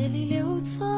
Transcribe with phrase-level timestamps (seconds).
[0.00, 0.89] 夜里流做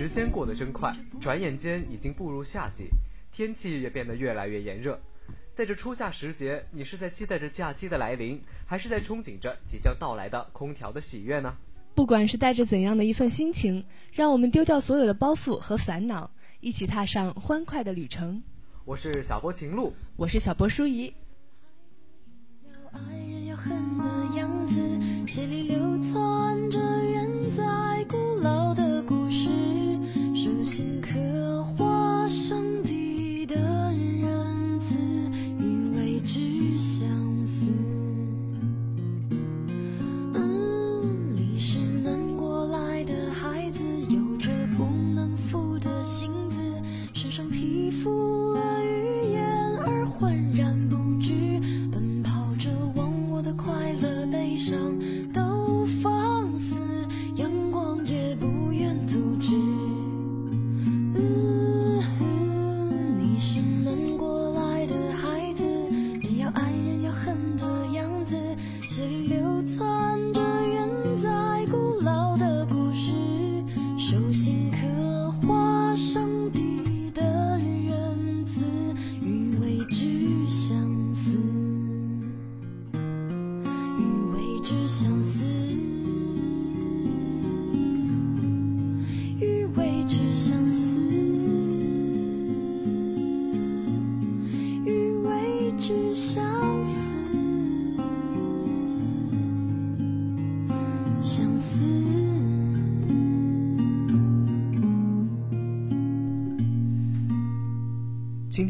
[0.00, 0.90] 时间过得真快
[1.20, 2.88] 转眼间已经步入夏季
[3.30, 4.98] 天气也变得越来越炎热。
[5.54, 11.54] 在这初夏时节你是在期待着假期的来临还是在憧憬着即将到来的空调的喜悦呢？
[11.94, 16.30] 不管是带着怎样的一份心情让我们丢掉所有的包袱和烦恼
[16.60, 18.42] 一起踏上欢快的旅程。
[18.86, 19.92] 我是小波情路。
[20.16, 21.12] 我是小波淑仪
[22.90, 22.98] 爱
[23.30, 24.76] 人要恨的样子
[25.26, 26.80] 血里流窜着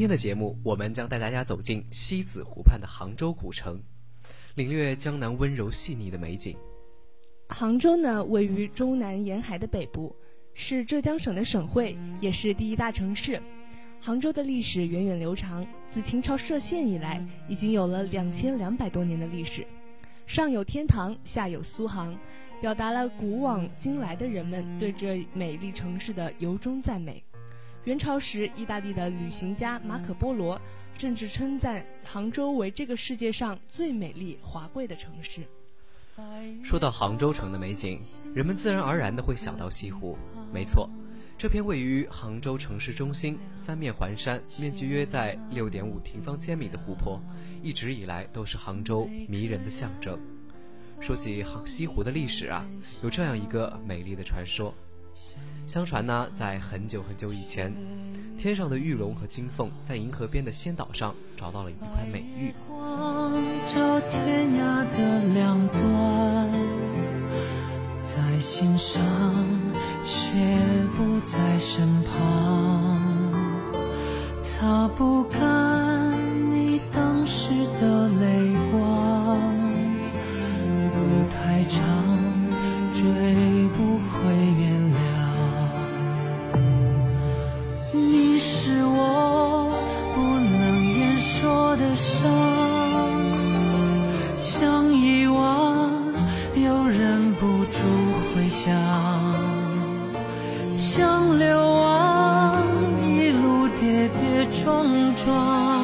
[0.00, 3.78] 今天的节目，我们将带大家走进西子湖畔的杭州古城，
[4.54, 6.56] 领略江南温柔细腻的美景。
[7.50, 10.16] 杭州呢，位于中南沿海的北部，
[10.54, 13.42] 是浙江省的省会，也是第一大城市。
[14.00, 19.66] 杭州的历史源远流长，自秦朝设县以来，已经有了两千两百多年的历史。
[20.26, 22.18] 上有天堂，下有苏杭，
[22.58, 27.22] 表达了古往今来的人们对这美丽城市的由衷赞美。
[27.84, 30.60] 元朝时，意大利的旅行家马可·波罗
[30.98, 35.40] 甚至称赞杭州为这个世界上最美丽华贵的城市。
[36.62, 37.98] 说到杭州城的美景，
[38.34, 40.18] 人们自然而然的会想到西湖。
[40.52, 40.90] 没错，
[41.38, 47.18] 这片位于杭州城市中心、三面环山、面积约在六点五平方千米的湖泊。
[47.62, 50.20] 一直以来都是杭州迷人的象征。
[51.00, 52.68] 说起杭西湖的历史啊，
[53.02, 54.74] 有这样一个美丽的传说。
[55.70, 57.72] 相传呢，在很久很久以前，
[58.36, 62.52] 天上的玉龙和金凤在银河边的仙岛上找到了一块美玉。
[63.68, 66.50] 照天涯的两端，
[68.02, 69.00] 在心上
[70.02, 70.28] 却
[70.96, 73.00] 不在身旁，
[74.42, 76.10] 擦不干
[76.50, 76.80] 你。
[76.92, 79.38] 当时的泪光，
[80.96, 81.78] 路太长，
[82.92, 83.04] 追
[100.92, 102.66] 想流亡
[103.00, 105.78] 一路跌跌撞撞。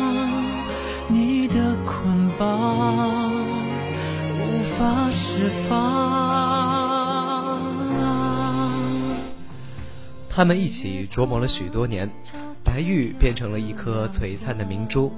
[4.41, 5.77] 无法释放。
[10.29, 12.11] 他们一起琢磨了许多年，
[12.65, 15.13] 白玉变成了一颗璀璨的明珠。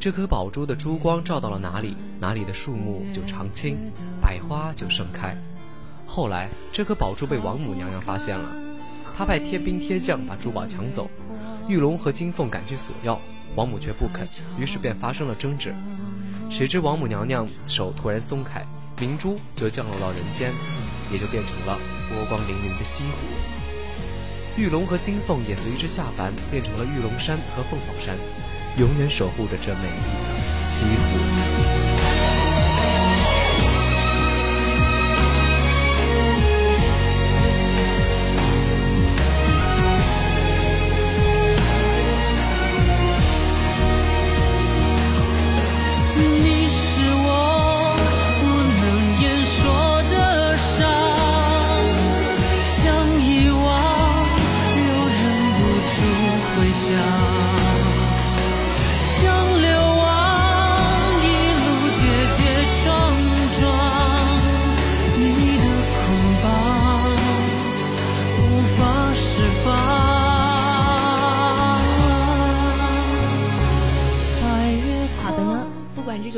[0.00, 3.78] 这颗宝珠的珠光照到了哪里，哪里的树木就常青，
[4.20, 5.40] 百花就盛开。
[6.04, 8.48] 后来，这颗宝珠被王母娘娘发现了，
[9.16, 11.08] 他派贴兵贴将把珠宝抢走，
[11.68, 13.20] 玉龙和金凤赶去索要。
[13.54, 14.26] 王母却不肯，
[14.58, 15.72] 于是便发生了争执。
[16.50, 18.66] 谁知王母娘娘手突然松开，
[18.98, 20.50] 明珠就降落到人间，
[21.12, 21.78] 也就变成了
[22.08, 24.60] 波光粼粼的西湖。
[24.60, 28.16] 玉龙和金凤也随之下凡，变成了玉龙山和凤凰山，
[28.76, 31.53] 永远守护着这美丽的西湖。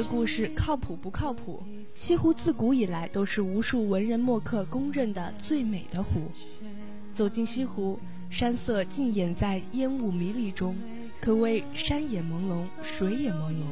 [0.07, 1.63] 故事靠谱不靠谱？
[1.95, 6.31] 西湖自古以来都是无数文人墨客公认的最美的湖。
[7.13, 7.99] 走进西湖，
[8.31, 10.77] 山色尽掩在烟雾迷离中，
[11.21, 13.63] 可谓山也朦胧，水也朦胧。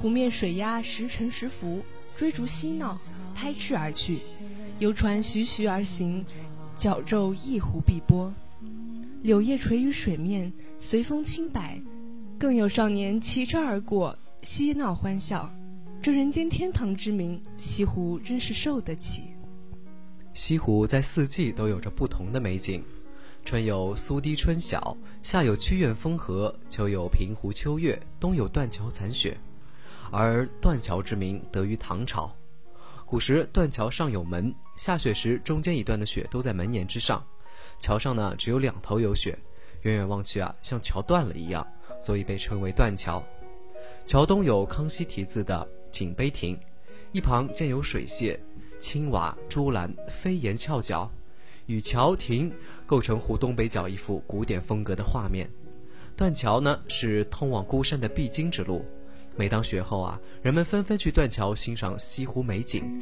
[0.00, 1.80] 湖面水鸭时沉时浮，
[2.16, 2.98] 追逐嬉闹，
[3.34, 4.18] 拍翅而去。
[4.78, 6.24] 游船徐徐而行，
[6.76, 8.32] 角骤一湖碧波。
[9.22, 11.80] 柳叶垂于水面，随风轻摆。
[12.38, 14.18] 更有少年骑车而过。
[14.42, 15.48] 嬉闹欢笑，
[16.02, 19.34] 这人间天堂之名，西湖真是受得起。
[20.34, 22.82] 西湖在四季都有着不同的美景，
[23.44, 29.38] 春有苏堤春晓，夏有曲院风荷，秋有平湖秋月，冬有断桥残雪。
[30.10, 32.34] 而断桥之名得于唐朝，
[33.06, 37.24] 古时断桥上有门，下雪时中间一段的雪都在门檐之上，
[37.78, 39.38] 桥上呢只有两头有雪，
[39.82, 41.64] 远远望去啊像桥断了一样，
[42.00, 43.22] 所以被称为断桥。
[44.04, 46.58] 桥东有康熙题字的景碑亭，
[47.12, 48.38] 一旁建有水榭、
[48.78, 51.10] 青瓦、朱栏、飞檐翘角，
[51.66, 52.52] 与桥亭
[52.84, 55.48] 构成湖东北角一幅古典风格的画面。
[56.16, 58.84] 断桥呢是通往孤山的必经之路，
[59.36, 63.00] 每当雪后啊，人们纷纷去断桥欣赏西湖美景。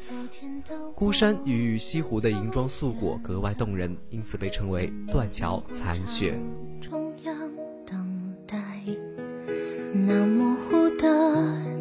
[0.94, 6.38] 孤山与西湖的银装素裹格外动人，因此被称为断桥残雪。
[9.92, 11.08] 那模糊的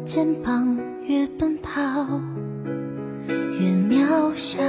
[0.04, 0.76] 肩膀
[1.06, 1.80] 越奔跑
[3.28, 4.60] 越渺小。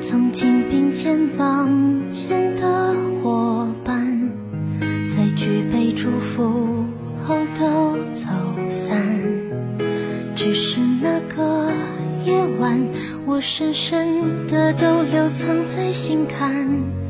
[0.00, 4.30] 曾经并肩往前的伙伴
[5.10, 6.86] 在举杯祝福
[7.22, 8.26] 后都走
[8.70, 9.20] 散
[10.34, 11.70] 只是那个
[12.24, 12.80] 夜晚
[13.26, 17.04] 我深深的都留藏在心坎。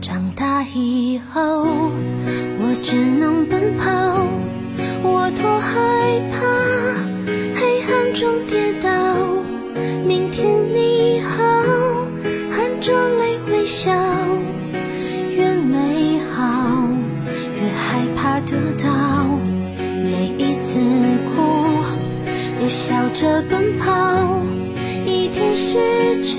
[0.00, 1.66] 长大以后
[2.82, 3.90] 只能奔跑，
[5.02, 5.78] 我多害
[6.30, 6.36] 怕
[7.54, 8.90] 黑暗中跌倒。
[10.04, 11.44] 明天你好，
[12.50, 13.92] 含着泪微笑，
[15.36, 16.88] 越美好
[17.54, 19.24] 越害怕得到。
[20.02, 20.78] 每一次
[21.34, 21.42] 哭，
[22.62, 24.40] 又笑着奔跑，
[25.04, 26.38] 一边失去，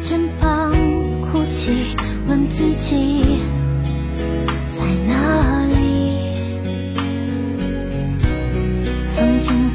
[0.00, 0.72] 肩膀
[1.20, 1.96] 哭泣，
[2.28, 3.22] 问自己
[4.70, 6.34] 在哪里。
[9.10, 9.70] 曾经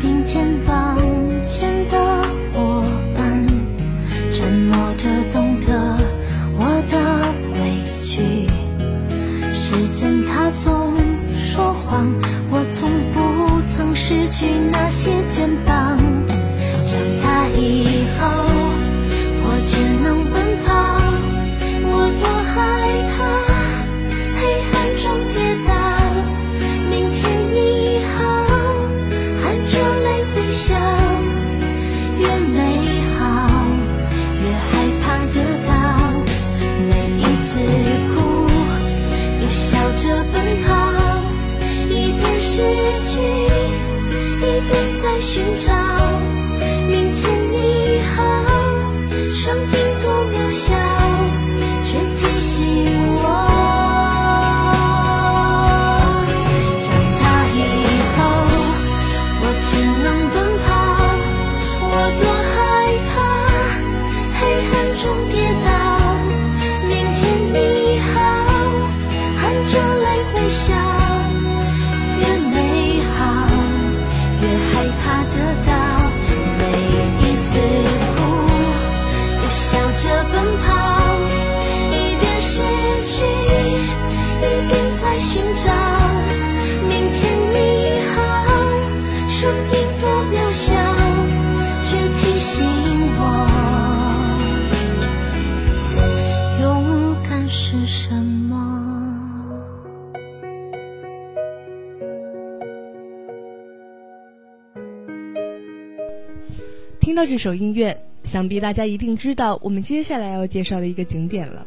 [107.25, 111.65] 这首音乐，想必大家一定知道我们接下来要介绍的一个景点了。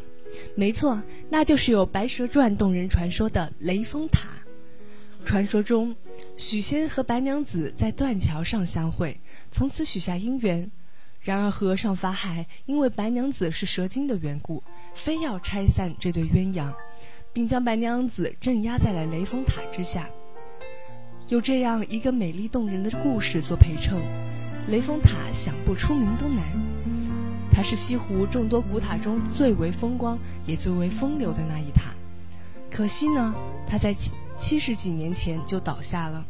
[0.54, 4.28] 没错，那就是有《白蛇传》动人传说的雷峰塔。
[5.24, 5.96] 传说中，
[6.36, 9.18] 许仙和白娘子在断桥上相会，
[9.50, 10.70] 从此许下姻缘。
[11.20, 14.62] 然而和尚法海因为白娘子是蛇精的缘故，
[14.94, 16.72] 非要拆散这对鸳鸯，
[17.32, 20.08] 并将白娘子镇压在了雷峰塔之下。
[21.28, 24.00] 有这样一个美丽动人的故事做陪衬。
[24.68, 26.44] 雷峰塔想不出名都难，
[27.52, 31.92] 它是西湖众多古塔中最为风光也最为风流的那一塔。
[32.68, 33.32] 可惜呢，
[33.66, 36.24] 它在七七十几年前就倒下了。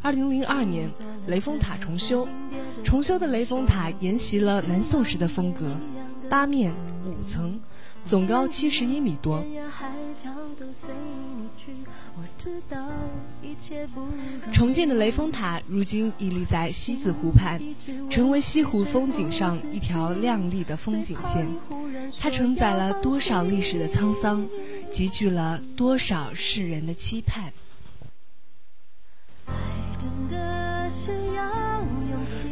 [0.00, 0.88] 二零零二年，
[1.26, 2.28] 雷峰塔重修，
[2.84, 5.66] 重修的雷峰塔沿袭了南宋时的风格，
[6.30, 6.72] 八面
[7.04, 7.58] 五层，
[8.06, 9.44] 总高七十一米多。
[14.52, 17.60] 重建的雷峰塔如今屹立在西子湖畔，
[18.08, 21.46] 成为西湖风景上一条亮丽的风景线。
[22.20, 24.46] 它承载了多少历史的沧桑，
[24.92, 27.52] 集聚了多少世人的期盼。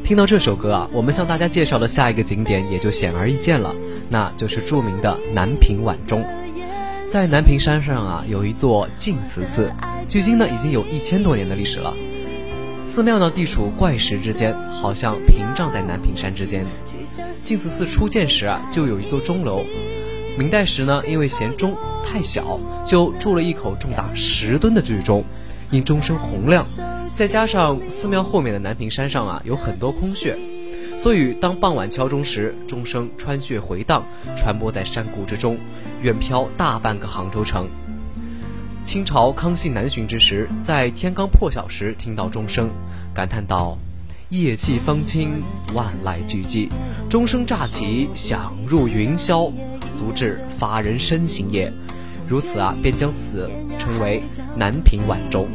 [0.04, 3.75] 听到这首歌啊，我们向大家介绍的下一个景点也就显而易见了，
[4.11, 6.23] 那就是著名的南屏晚钟。
[7.11, 9.73] 在南屏山上啊，有一座净慈寺，
[10.06, 11.94] 距今呢已经有一千多年的历史了。
[12.84, 16.66] 寺庙呢地处怪石之间，好像屏障在南屏山之间。
[17.32, 19.62] 净慈寺初建时啊，就有一座钟楼。
[20.37, 25.25] 明代时呢，因为嫌钟太小，就铸了一口重达十吨的巨钟。
[25.71, 26.64] 因钟声洪亮，
[27.09, 30.37] 再加上寺庙后面的南屏山上啊有很多空穴，
[30.97, 34.04] 所以当傍晚敲钟时，钟声穿穴回荡，
[34.37, 35.59] 传播在山谷之中，
[36.02, 37.68] 远飘大半个杭州城。
[38.85, 42.68] 清朝康熙南巡之时，在天刚破晓时听到钟声，
[43.14, 43.78] 感叹道
[44.28, 45.42] ：“夜气方清，
[45.73, 46.68] 万籁俱寂，
[47.09, 49.50] 钟声乍起，响入云霄，
[49.99, 51.73] 足至发人深省也。”
[52.28, 54.23] 如此啊，便将此称为
[54.57, 55.47] 南屏晚钟。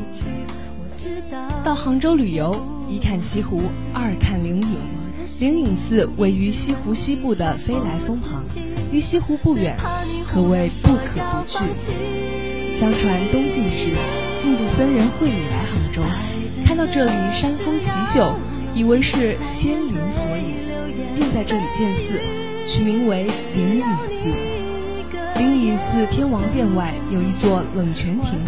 [1.64, 2.56] 到杭州旅游，
[2.88, 5.00] 一看西湖，二看灵隐。
[5.42, 8.44] 灵隐寺位于西湖西部的飞来峰旁，
[8.92, 9.78] 离西湖不远，
[10.28, 11.60] 可谓不可不去。
[12.76, 13.90] 相传东晋时，
[14.46, 16.02] 印度僧人慧理来杭州，
[16.66, 18.34] 看到这里山峰奇秀，
[18.74, 20.66] 以为是仙灵所引，
[21.16, 22.20] 便在这里建寺，
[22.68, 24.49] 取名为灵隐寺。
[25.39, 28.41] 灵隐寺天王殿外有一座冷泉亭。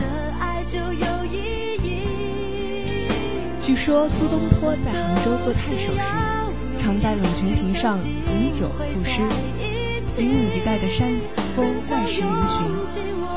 [3.61, 6.01] 据说苏东坡在杭州做太守时，
[6.83, 9.21] 常在冷泉亭上饮酒赋诗。
[10.17, 11.07] 灵隐一带的山
[11.55, 12.27] 峰外石嶙峋，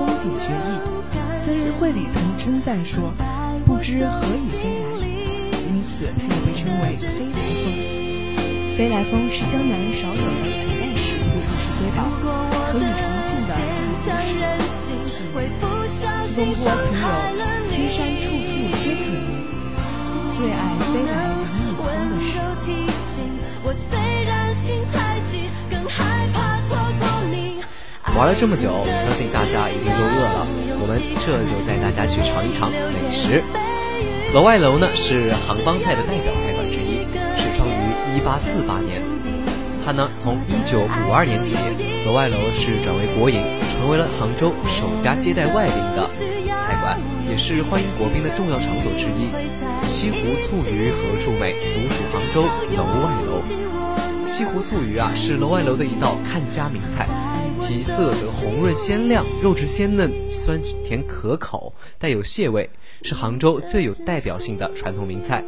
[0.01, 1.39] 风景绝异。
[1.39, 3.13] 僧人慧理曾称赞说
[3.65, 5.07] ：“不知何以飞来。”
[5.71, 7.71] 因此，它也被称为飞来峰。
[8.77, 12.54] 飞来峰是江南少有的古代石不土石瑰宝。
[12.75, 12.91] 和与重
[13.95, 14.03] 庆
[14.41, 14.91] 的苏
[15.33, 15.63] 东坡
[15.95, 16.51] 曾有
[17.63, 18.51] “西山处处
[18.83, 19.23] 皆可名”，
[20.35, 22.19] 最爱飞来冷雨风的
[22.91, 22.99] 诗。
[28.17, 30.47] 玩了这么久，相信大家一定都饿了。
[30.81, 32.75] 我们这就带大家去尝一尝美
[33.13, 33.41] 食。
[34.35, 37.07] 楼外楼呢是杭帮菜的代表菜馆之一，
[37.39, 37.73] 始创于
[38.19, 39.14] 1848年。
[39.85, 41.59] 它呢，从一九五二年起，
[42.07, 49.29] 楼外楼是转为国营，成为了杭州首家接待外宾的菜馆，也是欢迎国宾的重要场所之一。
[49.87, 53.43] 西湖醋鱼何处美，独属杭州楼外楼。
[54.27, 57.07] 西湖醋鱼啊，是楼外楼的一道看家名菜，
[57.61, 62.69] 其色泽红润鲜亮，肉质鲜嫩，酸甜可口，带有蟹味，
[63.03, 65.45] 是杭州最有代表性的传统名菜。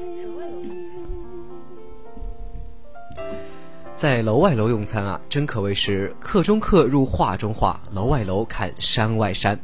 [3.97, 9.59] 在楼外楼用餐啊，真可谓是客中客入画中画，楼外楼看山外山，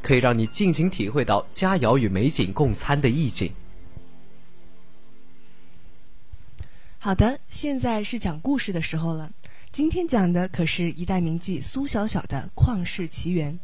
[0.00, 3.52] 可以让你尽情体会到佳肴与美景共餐的意境。
[6.98, 9.30] 好的，现在是讲故事的时候了。
[9.70, 13.60] 今天讲的可是一代名妓苏小小的旷世奇缘。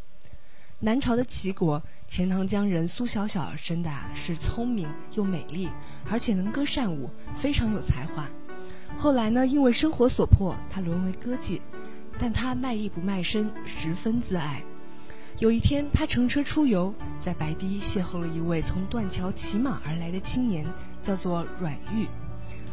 [0.80, 5.70] 南朝的齐国钱塘江人苏小小生的啊是聪明又美丽，
[6.10, 8.28] 而且能歌善舞，非常有才华。
[8.98, 11.60] 后来呢，因为生活所迫，他沦为歌妓，
[12.18, 14.62] 但他卖艺不卖身，十分自爱。
[15.38, 20.66] 有一天，他乘车出游，在白堤邂逅了一位从断桥骑马而来的青年，
[21.02, 22.06] 叫做阮玉。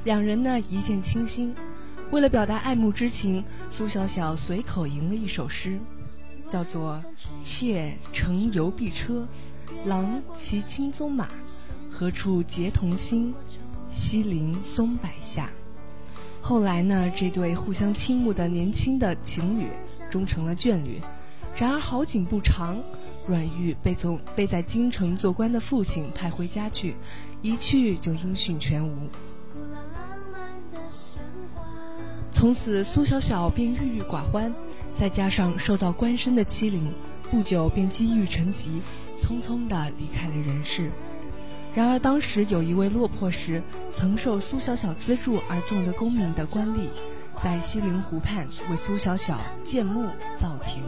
[0.04, 1.56] 两人呢一见倾心，
[2.12, 5.80] 为了表达爱慕之情，苏小小随口吟了一首诗，
[6.46, 7.02] 叫做
[7.42, 9.26] “妾乘游碧车，
[9.86, 11.30] 郎骑青鬃马，
[11.90, 13.34] 何处结同心？
[13.90, 15.50] 西陵松柏下。”
[16.48, 19.68] 后来呢，这对互相倾慕的年轻的情侣
[20.10, 21.02] 终成了眷侣。
[21.58, 22.82] 然而好景不长，
[23.28, 26.96] 阮玉被从被在京城做官的父亲派回家去，
[27.42, 29.10] 一去就音讯全无。
[32.32, 34.50] 从此苏小小便郁郁寡欢，
[34.96, 36.94] 再加上受到官绅的欺凌，
[37.30, 38.82] 不久便积郁成疾，
[39.20, 40.90] 匆匆地离开了人世。
[41.78, 43.62] 然而，当时有一位落魄时
[43.96, 46.88] 曾受苏小小资助而中得功名的官吏，
[47.44, 50.10] 在西陵湖畔为苏小小建墓
[50.40, 50.82] 造亭。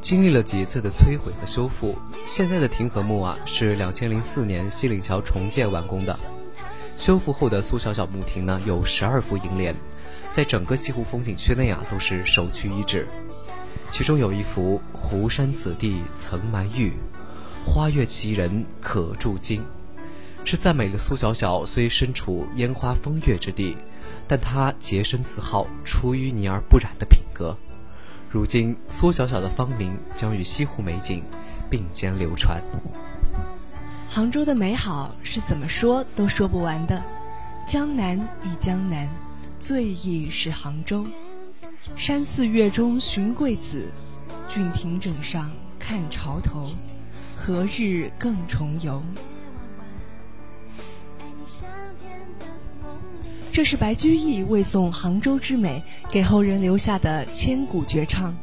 [0.00, 6.16] 经历了几次的摧毁和修复，现在的亭和墓啊，是两千零四年西岭桥重建完工的。
[6.96, 9.74] 修复后的苏小小墓亭呢，有十二副楹联，
[10.32, 13.08] 在整个西湖风景区内啊，都是首屈一指。
[13.90, 16.92] 其中有一幅“湖山子弟曾埋玉，
[17.64, 19.62] 花月其人可铸金”，
[20.44, 23.76] 是赞美了苏小小虽身处烟花风月之地，
[24.26, 27.56] 但她洁身自好、出淤泥而不染的品格。
[28.30, 31.22] 如今，苏小小的芳名将与西湖美景
[31.70, 32.62] 并肩流传。
[34.06, 37.02] 杭州的美好是怎么说都说不完的，
[37.66, 39.08] 江南忆江南，
[39.58, 41.06] 最忆是杭州。
[41.96, 43.90] 山寺月中寻桂子，
[44.48, 46.70] 郡亭枕上看潮头。
[47.34, 49.02] 何日更重游？
[53.52, 58.36] 这是白居易为颂杭州之美，给后人留下的千古绝唱。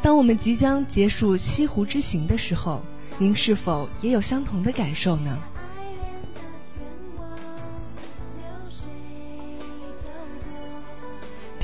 [0.00, 2.82] 当我们即将结束西湖之行的时候，
[3.18, 5.38] 您是否也有相同的感受呢？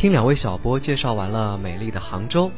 [0.02, 2.50] 听两位小波介绍完了美丽的杭州，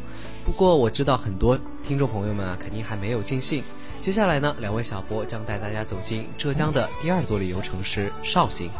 [0.46, 3.62] 不过我知道很多听众朋友们啊，肯定还没有尽兴。
[4.00, 8.70] 接下来呢，两位小波将带大家走进浙江的第二座旅游城市绍兴。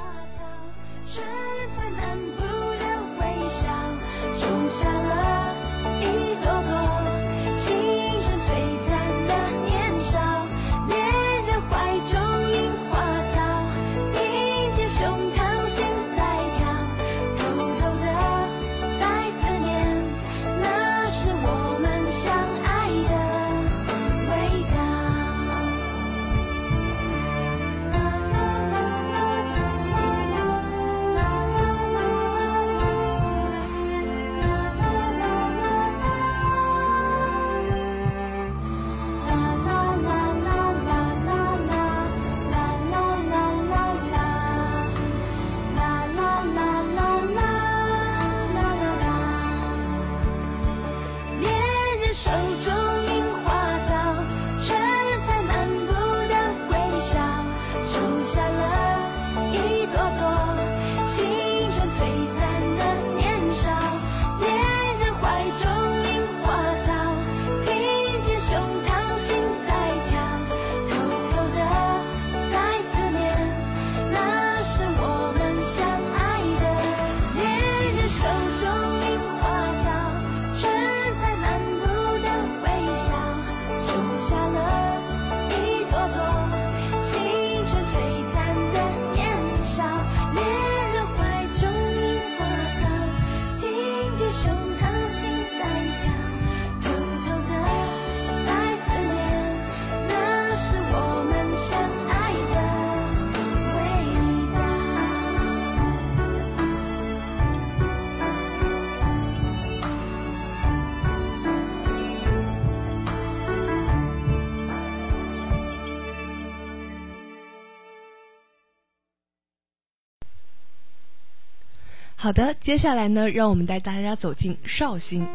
[122.25, 125.29] 好的，接下来呢，让我们带大家走进绍兴。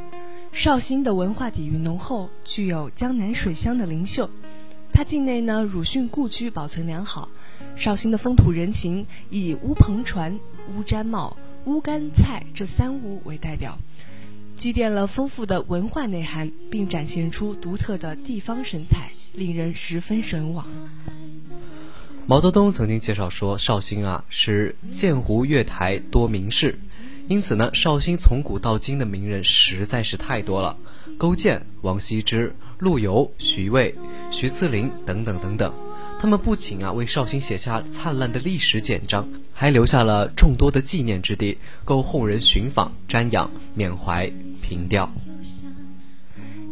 [0.51, 4.27] 绍兴的文化底蕴浓厚，具有江南水乡的灵秀。
[4.91, 7.29] 它境内呢，鲁迅故居保存良好。
[7.75, 10.39] 绍兴的风土人情以乌篷船、
[10.75, 13.77] 乌毡帽、乌干菜这三乌为代表，
[14.55, 20.65] 积淀了丰富的文化内涵，并展现出独特的地方神采，令人十分神往。
[22.29, 26.77] 毛泽东曾经介绍说，绍兴啊是鉴湖月台多名士，
[27.27, 30.77] 因此呢，绍兴从古到今的名人实在是太多了。
[31.17, 33.95] 勾践、王羲之、陆游、徐渭、
[34.29, 35.73] 徐次林等等等等，
[36.21, 45.11] 他们不仅啊为绍兴写下灿烂的历史简章，还留下了众多的纪念之地，够后人寻访、瞻仰、缅怀、凭吊。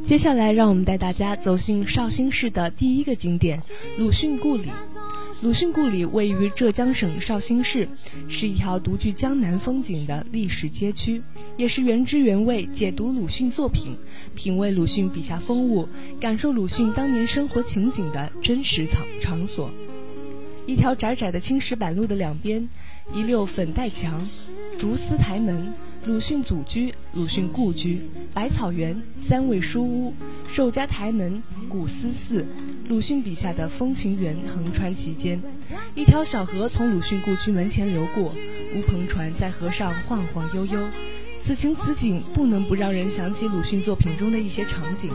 [0.06, 3.60] 接下来，让我们带大家走进绍兴市的第一个景点——
[3.98, 4.70] 鲁迅故里。
[5.44, 7.88] 鲁迅故里位于浙江省绍兴市，
[8.28, 11.22] 是一条独具江南风景的历史街区，
[11.58, 13.96] 也是原汁原味解读鲁迅作品、
[14.36, 15.88] 品味鲁迅笔下风物、
[16.20, 19.70] 感受鲁迅当年生活情景的真实场场所。
[20.66, 22.68] 一条窄窄的青石板路的两边，
[23.14, 24.28] 一溜粉黛墙、
[24.80, 25.72] 竹丝台门。
[26.06, 28.02] 鲁迅祖居、鲁迅故居、
[28.34, 30.14] 百草园、三味书屋、
[30.52, 32.46] 寿家台门、古思寺，
[32.88, 35.42] 鲁迅笔下的风情园横穿其间。
[35.96, 40.88] 一条小河从鲁迅故居门前流过，乌篷船在河上晃晃悠悠。
[41.42, 45.12] 此情此景，不能不让人想起鲁迅作品中的一些场景。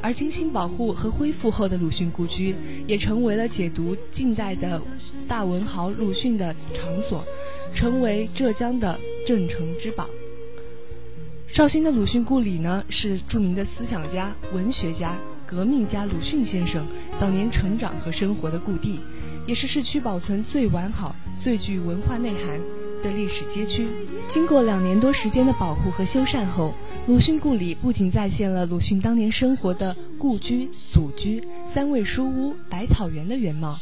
[0.00, 2.54] 而精心保护和恢复后的鲁迅故居，
[2.86, 4.80] 也成为了解读近代的
[5.26, 7.24] 大文豪鲁迅的场所，
[7.74, 8.96] 成为浙江的
[9.28, 10.08] 镇城之宝。
[11.48, 16.86] 绍兴的鲁迅故里呢，是著名的思想家、文学家、革命家鲁迅先生
[17.20, 19.00] 早年成长和生活的故地，
[19.46, 22.58] 也是市区保存最完好、最具文化内涵
[23.04, 23.86] 的历史街区。
[24.28, 26.72] 经过两年多时间的保护和修缮后，
[27.06, 33.78] 鲁迅故里不仅再现了鲁迅当年生活的故居、祖居、三味书屋、百草园的原貌，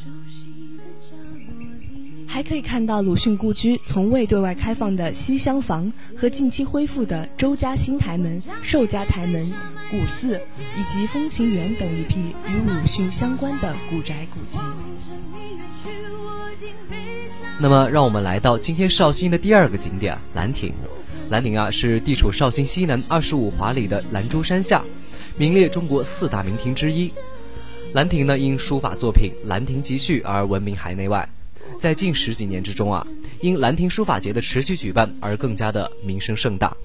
[2.36, 9.50] 还可以看到鲁迅故居从未对外开放的西厢房和近期恢复的周家新台门、寿家台门、
[9.90, 10.38] 古寺
[10.76, 14.60] 以及风情园等一批与鲁迅相关的古宅古迹。
[17.58, 20.74] 那么，让我们来到今天绍兴的第二个景点兰亭。
[21.30, 24.84] 兰亭啊，是地处绍兴西南二十五华里的兰州山下，
[25.38, 27.10] 名列中国四大名亭之一。
[27.94, 31.26] 兰亭呢，因书法作品《兰亭集序》而闻名海内外。
[31.86, 33.06] 在近十几年之中啊，
[33.40, 36.76] 因兰亭书法节的持续举办而更加的名声盛大。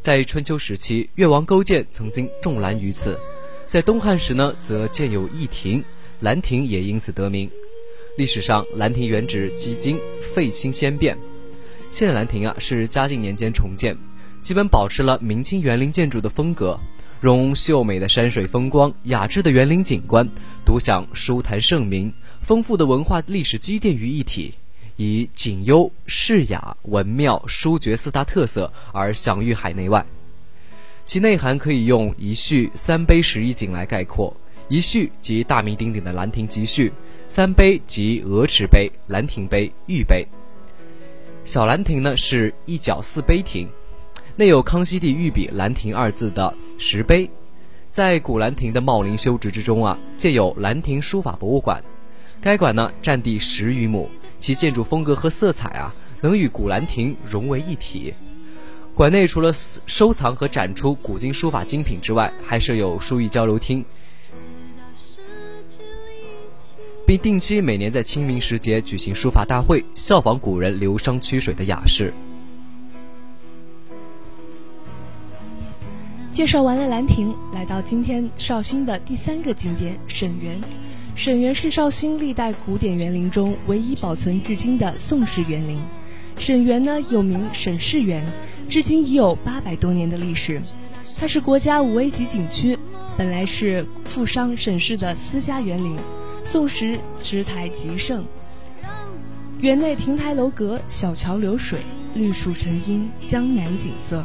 [0.00, 3.12] 在春秋时期，越王勾践曾经种兰于此；
[3.68, 5.84] 在东汉时呢，则建有驿亭，
[6.20, 7.50] 兰亭也因此得名。
[8.16, 10.00] 历史上，兰亭原址几经
[10.34, 11.18] 废兴先变，
[11.92, 13.94] 现在兰亭啊是嘉靖年间重建，
[14.40, 16.80] 基本保持了明清园林建筑的风格，
[17.20, 20.26] 融秀美的山水风光、雅致的园林景观、
[20.64, 22.10] 独享书坛盛名、
[22.42, 24.54] 丰富的文化历史积淀于一体，
[24.96, 30.04] 以景优、世雅、文庙、书绝四大特色而享誉海内外。
[31.04, 34.34] 其内涵可以用一序三碑十一景来概括：
[34.68, 36.92] 一序即大名鼎鼎的兰亭集序。
[37.28, 40.26] 三碑即鹅池碑、兰亭碑、玉碑。
[41.44, 43.68] 小兰亭呢是一角四碑亭，
[44.34, 47.30] 内有康熙帝御笔“兰亭”二字的石碑。
[47.92, 51.80] 在古兰亭的茂林修植之中啊，建有兰亭书法博物馆。
[52.42, 58.14] 该馆呢占地十余亩，其建筑风格和色彩啊能与古兰亭融为一体。
[58.94, 59.52] 馆内除了
[59.86, 63.84] 收藏和展出古今书法精品之外，还设有书艺交流厅。
[67.06, 72.12] 并定期每年在清明时节举行书法大会，效仿古人流觞曲水的雅士。
[76.32, 80.60] 介绍完了兰亭，来到今天绍兴的第三个景点沈园。
[81.20, 85.78] 沈园是绍兴历代古典园林中唯一保存至今的宋式园林。
[86.38, 88.24] 沈园呢又名沈氏园，
[88.70, 90.62] 至今已有八百多年的历史。
[91.18, 92.78] 它是国家五 A 级景区，
[93.18, 95.94] 本来是富商沈氏的私家园林。
[96.42, 98.24] 宋时池台极盛，
[99.60, 101.80] 园内亭台楼阁、小桥流水、
[102.14, 104.24] 绿树成荫，江南景色。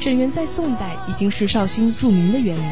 [0.00, 2.66] 沈园在宋代已经是绍兴著名的园林，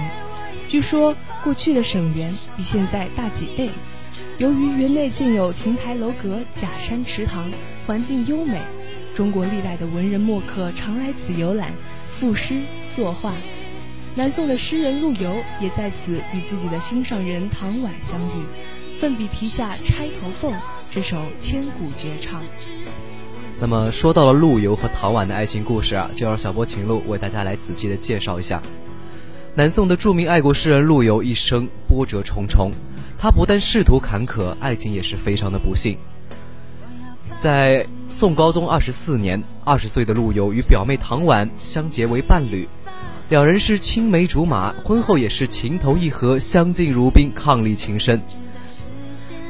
[0.68, 1.14] 据说
[1.44, 3.68] 过去的沈园比现在大几倍。
[4.38, 7.50] 由于园内建有亭台楼阁、假山池塘，
[7.86, 8.60] 环境优美，
[9.14, 11.72] 中国历代的文人墨客常来此游览、
[12.10, 12.54] 赋诗
[12.96, 13.34] 作画。
[14.16, 20.52] 南宋的诗人陆游也在此与自己的心上人唐婉相遇，奋笔题下《钗头凤》
[20.92, 22.40] 这首千古绝唱。
[23.60, 28.62] 那么说到了陆游和唐婉的爱情故事啊，就让小波秦璐为大家来仔细的介绍一下。
[29.56, 32.72] 南宋的著名爱国诗人陆游一生波折重重，
[33.16, 35.96] 他不但仕途坎坷，爱情也是非常的不幸。
[37.38, 42.68] 在宋高宗二十四年，二十岁的陆游与表妹唐婉相结为伴侣。
[43.28, 48.20] 两人是青梅竹马，婚后也是情投意合，相敬如宾，伉俪情深。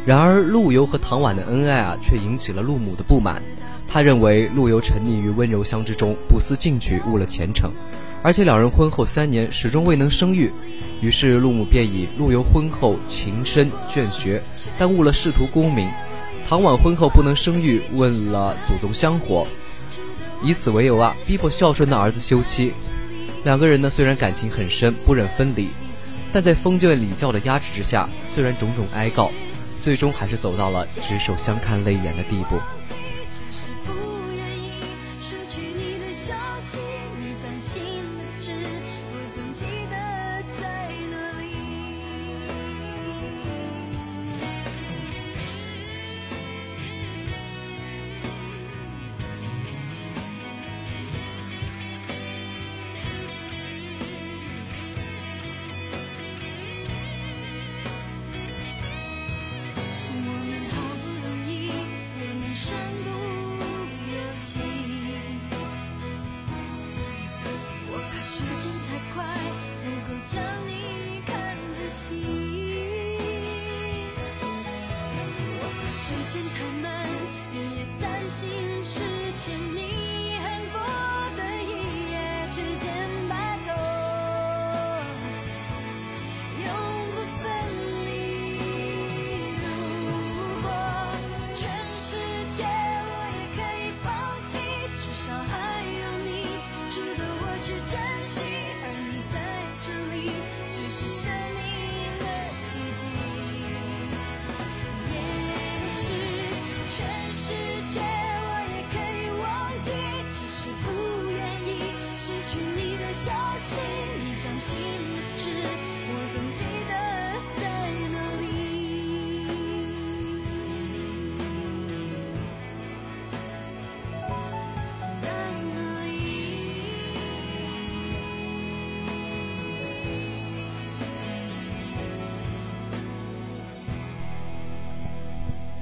[0.05, 3.43] 然而，陆游和唐婉的恩爱啊，却引起了陆母的不满。
[3.89, 7.73] 他认为陆游沉溺于温柔乡之中，不思进取，误了前程。
[8.25, 10.51] 而且，两人婚后三年始终未能生育，
[11.03, 14.43] 于是陆母便以陆游婚后情深倦学，
[14.79, 15.91] 耽误了仕途功名；
[16.49, 19.47] 唐婉婚后不能生育，问了祖宗香火，
[20.43, 22.73] 以此为由啊，逼迫孝顺的儿子休妻。
[23.45, 25.69] 两个人呢，虽然感情很深，不忍分离，
[26.33, 29.31] 但在封建礼教的压制之下，虽然种种哀告，
[29.83, 32.59] 最终还是走到了执手相看泪眼的地步。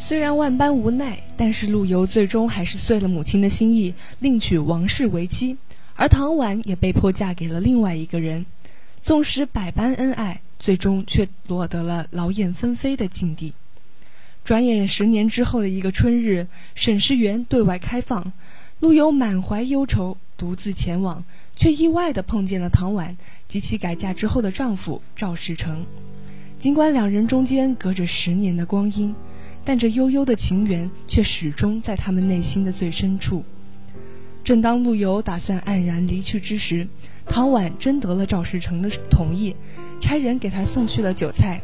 [0.05, 5.57] 虽然万般无奈，但是陆游最终还是遂了母亲的心意，另娶王氏为妻。
[5.95, 8.45] 而唐婉也被迫嫁给了另外一个人。
[9.01, 13.53] 纵使百般恩爱，最终却落得了劳燕分飞的境地。
[14.45, 18.33] 转眼十年之后的一个春日，沈师园对外开放，
[18.81, 25.87] 陆游满怀忧愁，独自前往，却意外地碰见了唐婉及其改嫁之后的丈夫赵世成。
[26.59, 29.15] 尽管两人中间隔着十年的光阴，
[29.65, 33.45] 但这悠悠的情缘却始终在他们内心的最深处。
[34.45, 36.87] 正当陆游打算黯然离去之时，
[37.27, 39.55] 唐婉征得了赵世成的同意，
[40.01, 41.63] 差人给他送去了酒菜。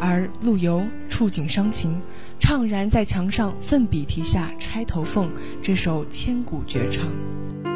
[0.00, 2.00] 而陆游触景伤情，
[2.40, 5.28] 怅然在墙上奋笔题下《钗头凤》
[5.62, 7.71] 这首千古绝唱。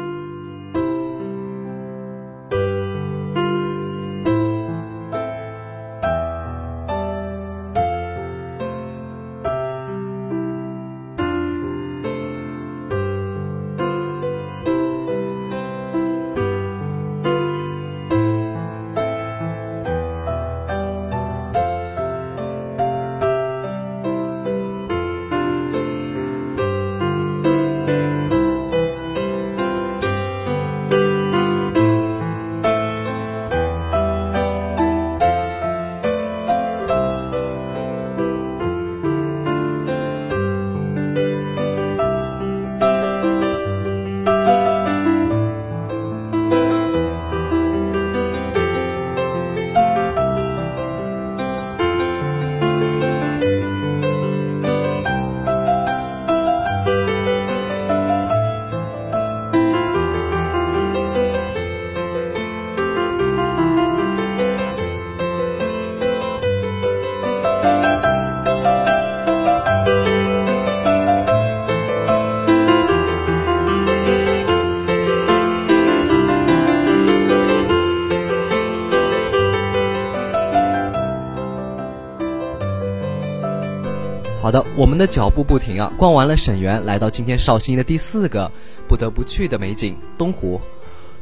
[84.77, 88.51] 我们的脚步不停啊，逛完了沈园，来到今天绍兴的第四个
[88.87, 90.61] 不得不去的美景——东湖。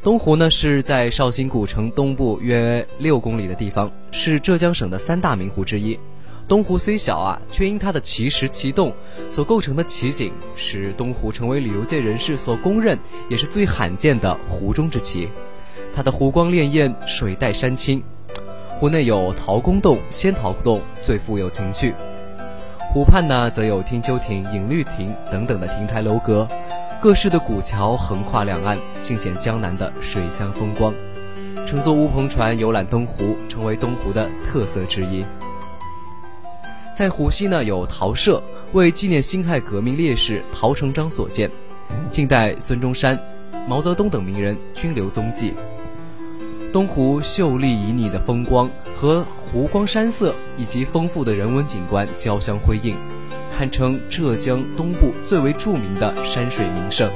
[0.04, 5.98] 东湖呢是在绍兴古城东部约六公里的地方，是浙江省的三大名湖之一。
[6.50, 8.94] 东湖虽小啊，却因它的奇石奇洞
[9.30, 15.30] 所构成的奇景，使东湖成为旅游界人士所公认也是最罕见的湖中之奇。
[15.96, 18.04] 它的湖光潋滟，水带山青，
[18.78, 21.94] 湖内有陶公洞、仙桃洞，最富有情趣。
[22.96, 26.48] 湖畔呢，则有听秋亭、影绿亭等等的亭台楼阁，
[27.02, 30.94] 各式的古桥横跨两岸，尽显江南的水乡风光。
[31.68, 35.26] 乘坐乌篷船游览东湖，成为东湖的特色之一。
[36.96, 41.52] 在湖西呢，有陶社，为纪念辛亥革命烈士陶成章所建，
[42.10, 43.20] 近代孙中山、
[43.68, 45.54] 毛泽东等名人均留踪迹。
[46.72, 52.96] 东湖秀丽旖旎的风光和湖光山色以及丰富的人文景观交相辉映，
[53.52, 57.12] 堪称浙江东部最为著名的山水名胜。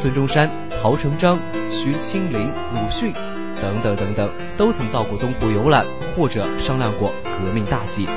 [0.00, 0.50] 孙中山、
[0.82, 1.38] 陶成章、
[1.70, 3.12] 徐清林、鲁迅
[3.60, 5.84] 等等等等，都曾到过东湖游览
[6.16, 8.08] 或者商量过革命大计。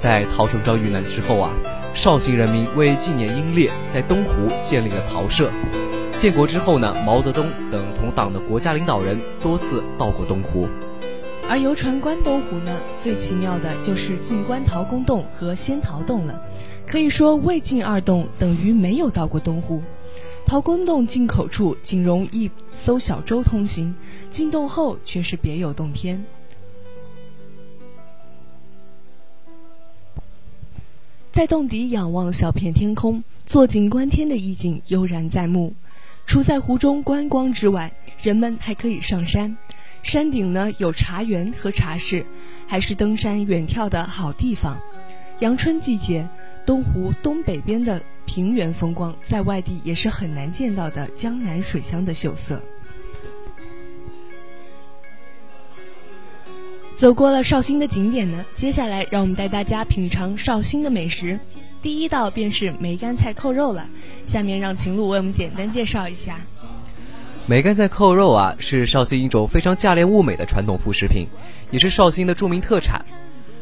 [0.00, 1.50] 在陶成章遇难之后啊，
[1.94, 4.32] 绍兴人民为纪念英烈，在东湖
[4.64, 5.50] 建立了陶社。
[6.18, 10.68] 建国之后呢，毛泽东等同党的国家领导人多次到过东湖。
[11.48, 16.42] 而游船观东湖呢，最奇妙的就是进观陶公洞和仙陶洞了。
[16.86, 19.82] 可以说，未进二洞等于没有到过东湖。
[20.46, 23.94] 陶公洞进口处仅容一艘小舟通行，
[24.28, 26.22] 进洞后却是别有洞天。
[31.32, 35.74] 在洞底仰望小片天空，坐井观天的意境悠然在目。
[36.26, 37.90] 除在湖中观光之外，
[38.20, 39.56] 人们还可以上山。
[40.02, 42.24] 山顶呢有茶园和茶室，
[42.66, 44.78] 还是登山远眺的好地方。
[45.40, 46.28] 阳春季节，
[46.66, 52.60] 东湖东北边的平原风光，在外地也是很难见到的江南水乡的秀色。
[56.96, 61.38] 走过了绍兴的景点呢，接下来让我们带大家品尝绍兴的美食。
[61.80, 63.88] 第一道便是梅干菜扣肉了，
[64.26, 66.40] 下面让秦璐为我们简单介绍一下。
[67.48, 71.26] 梅干菜扣肉啊，是绍兴一种非常价廉物美的传统副食品，
[71.70, 73.02] 也是绍兴的著名特产。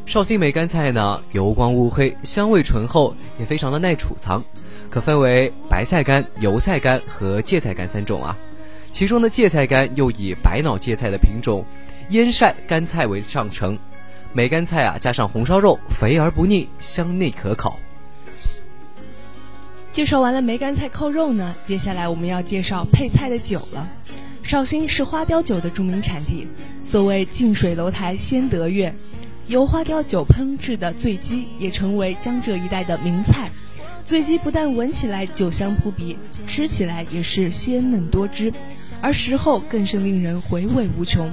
[0.07, 4.43] 绍兴梅干菜呢，油光乌黑，香味醇厚，也非常的耐储藏，
[4.91, 8.37] 可分为白菜干、油菜干和芥菜干三种啊。
[8.91, 11.65] 其中的芥菜干又以白脑芥菜的品种
[12.09, 13.79] 腌晒干菜为上乘。
[14.33, 17.79] 梅干菜啊，加上红烧肉，肥而不腻，香内可口。
[19.97, 23.89] 介绍完了梅干菜扣肉呢，接下来我们要介绍配菜的酒了。
[24.43, 26.47] 绍兴是花雕酒的著名产地，
[26.83, 28.95] 所谓“近水楼台先得月”，
[29.49, 33.51] 由花雕酒烹制的醉鸡也成为江浙一带的名菜。
[34.05, 38.53] 醉鸡不但闻起来酒香扑鼻，吃起来也是鲜嫩多汁，
[39.01, 41.33] 而食后更是令人回味无穷。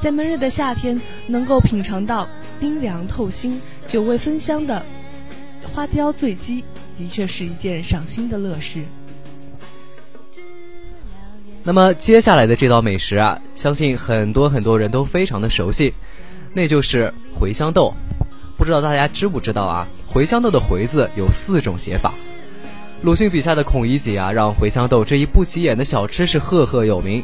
[0.00, 2.28] 在闷热的夏天，能够品尝到
[2.60, 4.86] 冰凉透心、酒味芬香的
[5.74, 6.62] 花雕醉鸡，
[6.96, 8.84] 的确是一件赏心的乐事。
[11.62, 15.92] 那么接下来的这道美食啊，相信很多很多人都非常的熟悉，
[16.54, 17.92] 那就是茴香豆。
[18.56, 19.86] 不知道大家知不知道啊？
[20.12, 22.14] 茴香豆的“茴”字有四种写法。
[23.02, 27.22] 鲁迅笔下的孔乙己啊，让茴香豆这一不起眼的小吃是赫赫有名。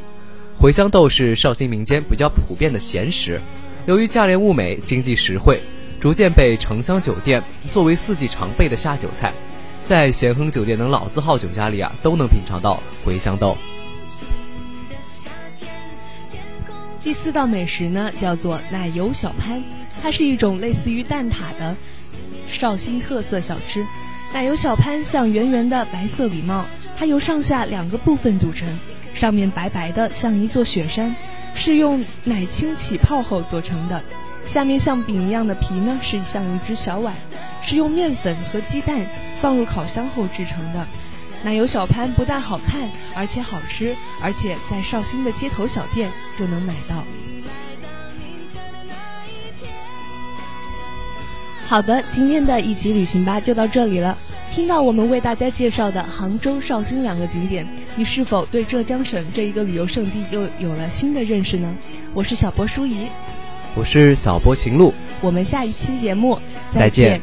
[0.60, 3.40] 茴香豆是绍兴民间比较普遍的咸食，
[3.86, 5.60] 由于价廉物美、经济实惠，
[6.00, 9.32] 逐渐被城乡酒店作为四季常备的下酒菜。
[9.85, 13.57] 在咸亨酒店等老字号酒家里啊，都能品尝到茴香豆。
[17.03, 19.62] 第四道美食呢，叫做奶油小潘，
[20.01, 21.74] 它是一种类似于蛋挞的
[22.47, 23.85] 绍兴特色小吃。
[24.33, 26.64] 奶油小潘像圆圆的白色礼帽，
[26.97, 28.68] 它由上下两个部分组成，
[29.12, 31.14] 上面白白的像一座雪山，
[31.55, 34.01] 是用奶清起泡后做成的；
[34.47, 37.12] 下面像饼一样的皮呢，是像一只小碗，
[37.66, 39.05] 是用面粉和鸡蛋
[39.43, 40.86] 放入烤箱后制成的。
[41.43, 47.03] 奶油小潘不但好看，而且好吃，而且在绍兴的街头小店就能买到。
[51.66, 54.16] 好的，今天的一起旅行吧就到这里了。
[54.53, 57.66] 听到我们为大家介绍的杭州、绍兴两个景点，
[57.97, 61.74] 你是否对浙江省这一个旅游胜地又有了新的认识呢？
[62.14, 63.09] 我是小波舒怡，
[63.74, 66.38] 我是小波秦璐，我们下一期节目
[66.72, 67.20] 再见。